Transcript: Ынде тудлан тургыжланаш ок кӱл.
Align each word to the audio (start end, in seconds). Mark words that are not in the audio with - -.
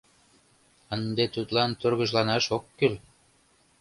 Ынде 0.95 1.23
тудлан 1.33 1.71
тургыжланаш 1.79 2.45
ок 2.57 2.65
кӱл. 2.77 2.93